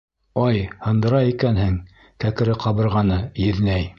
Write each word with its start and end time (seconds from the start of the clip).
Ай, 0.43 0.61
һындыра 0.85 1.19
икәнһең 1.33 1.77
кәкре 2.25 2.57
ҡабырғаны, 2.65 3.21
еҙнәй! 3.47 3.89